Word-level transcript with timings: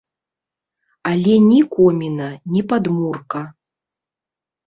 Але 1.09 1.33
ні 1.49 1.59
коміна, 1.75 2.27
ні 2.55 2.61
падмурка. 2.71 3.41